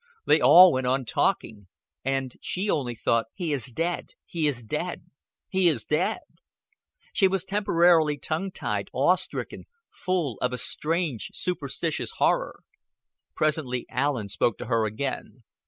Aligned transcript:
They 0.25 0.41
all 0.41 0.73
went 0.73 0.87
on 0.87 1.05
talking; 1.05 1.67
and 2.03 2.35
she 2.41 2.71
only 2.71 2.95
thought: 2.95 3.27
"He 3.35 3.53
is 3.53 3.65
dead. 3.67 4.13
He 4.25 4.47
is 4.47 4.63
dead. 4.63 5.05
He 5.47 5.67
is 5.67 5.85
dead." 5.85 6.21
She 7.13 7.27
was 7.27 7.43
temporarily 7.45 8.17
tongue 8.17 8.49
tied, 8.51 8.89
awestricken, 8.95 9.65
full 9.91 10.39
of 10.41 10.53
a 10.53 10.57
strange 10.57 11.29
superstitious 11.35 12.13
horror. 12.17 12.63
Presently 13.35 13.85
Allen 13.91 14.27
spoke 14.27 14.57
to 14.57 14.65
her 14.65 14.87
again. 14.87 15.43